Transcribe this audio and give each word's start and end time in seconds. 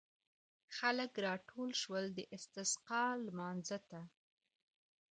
خلک 0.77 1.11
راټول 1.25 1.69
شول 1.81 2.05
د 2.17 2.19
استسقا 2.35 3.05
لمانځه 3.25 3.77
ته. 3.89 4.01